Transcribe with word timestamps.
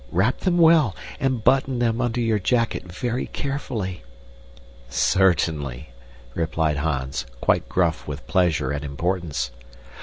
Wrap 0.11 0.39
them 0.39 0.57
well, 0.57 0.95
and 1.19 1.43
button 1.43 1.77
them 1.77 2.01
under 2.01 2.19
your 2.21 2.39
jacket 2.39 2.91
very 2.91 3.27
carefully." 3.27 4.01
"Certainly," 4.89 5.89
replied 6.33 6.77
Hans, 6.77 7.27
quite 7.39 7.69
gruff 7.69 8.07
with 8.07 8.25
pleasure 8.25 8.71
and 8.71 8.83
importance. 8.83 9.51